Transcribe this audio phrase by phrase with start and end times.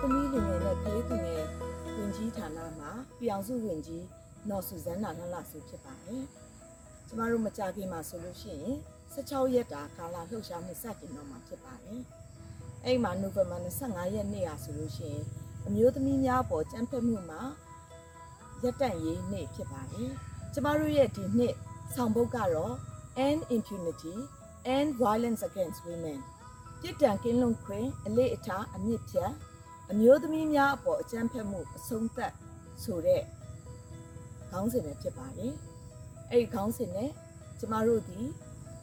[0.00, 1.44] မျိုးသမီးလူငယ်နဲ့ကလေးသူငယ်
[1.96, 2.90] ဝင်ကြီးဌာနမှာ
[3.20, 4.04] ပြောင်စုဝင်ကြီး
[4.48, 6.24] နော်ဆူဇန်နာလှလှဆူဖြစ်ပါတယ်။
[7.06, 8.76] ကျမတို့မကြခင်မှာဆိုလို့ရှိရင်
[9.14, 12.00] 16ရက်တာကာလာလှုပ်ရှားမှုစတင်တော့မှာဖြစ်ပါတယ်။
[12.84, 13.56] အဲ့မှာနိုဝင်ဘာ
[13.86, 15.24] 25ရက်နေ့အားဆိုလို့ရှိရင်
[15.66, 17.40] အမျိုးသမီးများပေါ်ကြံဖက်မှုမှာ
[18.62, 20.10] ရပ်တန့်ရေးနေ့ဖြစ်ပါတယ်။
[20.52, 21.54] ကျမတို့ရဲ့ဒီနှစ်
[21.94, 22.74] ဆောင်ပုဒ်ကတော့
[23.26, 24.14] End Impunity
[24.76, 26.18] and Violence Against Women
[26.80, 29.32] ပြစ်ဒဏ်ကင်းလွတ်ခွင့်အလေးအထားအမြင့်ဖြတ်
[29.92, 32.32] အမျိုးသမီးများအပေါ်အကြမ်းဖက်မှုအဆုံးသတ်
[32.84, 33.22] ဆိုတဲ့
[34.50, 35.54] ခေါင်းစဉ်ပဲဖြစ်ပါတယ်။
[36.30, 37.10] အဲ့ဒီခေါင်းစဉ်နဲ့
[37.58, 38.20] ကျမတို့ဒီ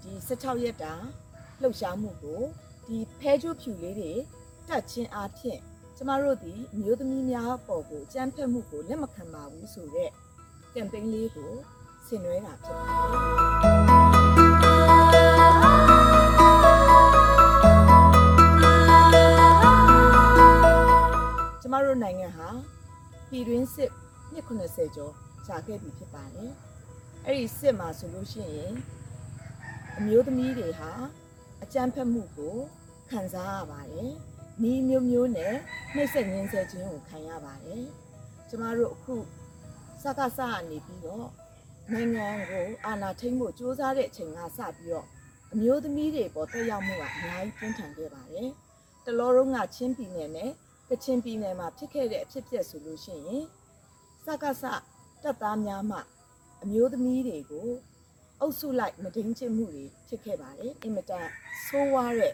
[0.04, 0.94] ဒီ16ရက်တာ
[1.62, 2.42] လှုပ်ရှားမှုကို
[2.88, 4.14] ဒီဖဲချိုးဖြူလေးတွေ
[4.68, 5.60] တက်ချင်းအားဖြင့်
[5.98, 10.10] ကျမတို့ဒီအမျိုးသမီးများအပေါ်ကိုအကြမ်းဖက်မှုကိုလက်မခံပါဘူးဆိုတဲ့
[10.74, 11.52] ကမ်ပိန်းလေးကို
[12.06, 13.56] ဆင်နွှဲတာဖြစ်ပါတယ်။
[21.98, 22.50] တို့နိုင်ငံဟာ
[23.30, 23.92] ပြည်တွင်းစစ်
[24.34, 25.14] နှစ်80ကျော်
[25.48, 26.52] ကြာခဲ့ပြီဖြစ်ပါတယ်။
[27.26, 28.74] အဲ့ဒီစစ်မှာဆိုလို့ရှိရင်
[29.98, 30.92] အမျိုးသမီးတွေဟာ
[31.64, 32.58] အကြမ်းဖက်မှုကို
[33.12, 34.12] ခံစားရပါတယ်။
[34.70, 35.56] ဤမျိုးမျိုးနဲ့
[35.96, 37.84] နှိပ်စက်ညှင်းဆဲခြင်းကိုခံရပါတယ်။
[38.50, 39.16] ကျမတို့အခု
[40.02, 41.28] စကားစကနေပြီးတော့
[41.92, 45.08] နိုင်ငံကိုအာဏာထိန်းဖို့ကြိုးစားတဲ့အချိန်ကစပြီးတော့
[45.54, 48.50] အမျိုးသမီးတွေပေါ်တက်ရောက်မှုကအများကြီးပြင်းထန်ခဲ့ပါတယ်။
[49.06, 50.52] တလောလုံးကချင်းပြည်နယ်နဲ့
[50.90, 53.44] ကချင်ပြည်နယ်မှာဖြစ်ခဲ့တဲ့အဖြစ်အပျက်ဆိုလို့ရှိရင်
[54.26, 54.64] စကားစ
[55.24, 56.00] တပ်သားများမှ
[56.64, 57.70] အမျိုးသမီးတွေကို
[58.42, 61.28] အုပ်စုလိုက်မဒိန်ချစ်မှုတွေဖြစ်ခဲ့ပါတယ်။အင်မတန်
[61.66, 62.34] ဆိုးဝါးတဲ့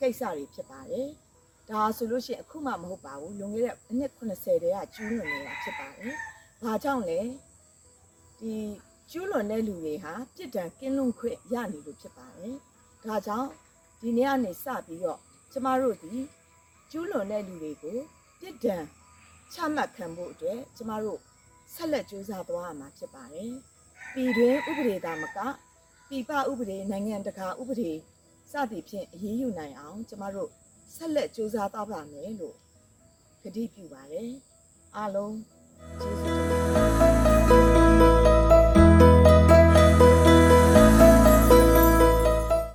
[0.00, 1.08] ကိစ္စတွေဖြစ်ပါတယ်။
[1.70, 6.14] ဒါဆိုလို့ရှိရင်အခုမှမဟုတ်ပါဘူး။လွန်ခဲ့တဲ့အနှစ်80တည်းကကျူးလွန်နေတာဖြစ်ပါတယ်။
[6.62, 7.20] ဘာကြောင့်လဲ
[8.40, 8.54] ဒီ
[9.10, 12.54] ကျူးလွန်တဲ့လူတွေဟာပြစ်ဒဏ်ကင်းလွန်ခွင့်ရနေလို့ဖြစ်ပါတယ်။
[13.04, 13.48] ဒါကြောင့်
[14.00, 15.18] ဒီနေ့ကနေစပြီးတော့
[15.52, 16.12] ကျမတို့ဒီ
[16.90, 17.98] ကျူးလွန်တဲ့လူတွေကို
[18.40, 18.84] ပြစ်ဒဏ်
[19.52, 21.18] ချမှတ်ခံဖို့အတွက်ကျမတို့
[21.74, 23.52] ဆက်လက်ကြိုးစားသွားရမှာဖြစ်ပါတယ်။
[24.14, 25.38] ပြည်တွင်းဥပဒေသားမက
[26.08, 27.92] ပြည်ပဥပဒေနိုင်ငံတကာဥပဒေ
[28.52, 30.50] စသည်ဖြင့်အရေးယူနိုင်အောင်ကျမတို့
[30.94, 32.56] ဆက်လက်ကြိုးစားသွားပါမယ်လို့
[33.42, 34.30] ကတိပြုပါတယ်။
[34.96, 35.34] အားလုံး
[36.00, 36.37] ကျေးဇူးတင်ပါတယ်